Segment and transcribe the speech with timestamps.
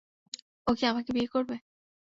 [0.67, 1.55] ও কি তোমাকে বিয়ে করবে?